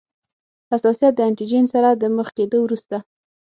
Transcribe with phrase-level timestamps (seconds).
[0.71, 2.97] حساسیت د انټي جېن سره د مخ کیدو وروسته.